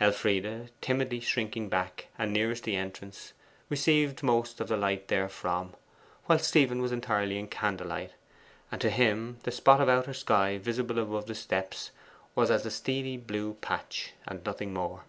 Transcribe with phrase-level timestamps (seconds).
[0.00, 3.32] Elfride, timidly shrinking back, and nearest the entrance,
[3.68, 5.72] received most of the light therefrom,
[6.26, 8.10] whilst Stephen was entirely in candlelight,
[8.72, 11.92] and to him the spot of outer sky visible above the steps
[12.34, 15.04] was as a steely blue patch, and nothing more.